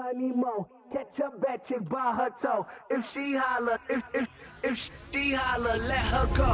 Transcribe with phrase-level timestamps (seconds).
[0.00, 0.66] money more.
[0.92, 2.66] Catch a bad chick by her toe.
[2.88, 4.28] If she holler, if if
[4.62, 6.50] if she holler, let her go.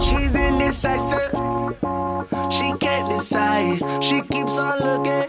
[0.00, 1.32] She's indecisive.
[2.56, 3.78] She can't decide.
[4.02, 5.28] She keeps on looking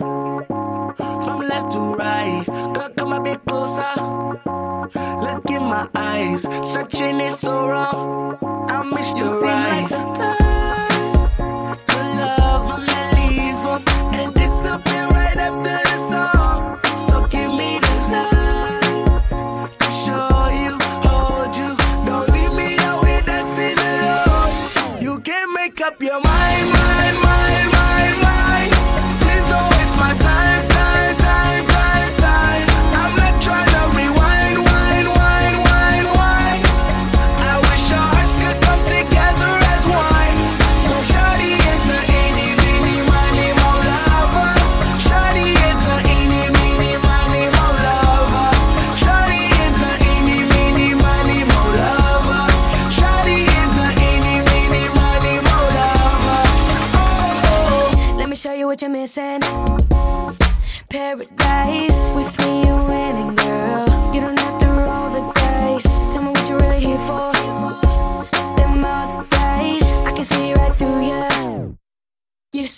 [1.26, 2.44] from left to right.
[2.76, 3.94] Girl, come a bit closer.
[5.26, 6.42] Look in my eyes.
[6.64, 8.38] Searching is so wrong.
[8.70, 9.82] I miss you the right.
[9.82, 10.52] Like the time
[14.14, 15.91] and disappear right after.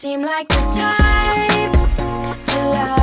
[0.03, 1.71] seem like the type
[2.45, 3.02] to love.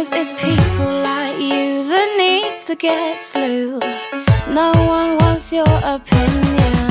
[0.00, 3.78] Cause it's people like you that need to get slew.
[4.48, 6.89] No one wants your opinion.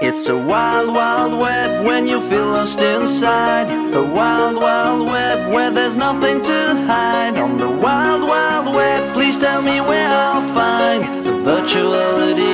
[0.00, 3.68] It's a wild, wild web when you feel lost inside.
[3.94, 7.36] A wild, wild web where there's nothing to hide.
[7.36, 12.53] On the wild, wild web, please tell me where I'll find the virtuality.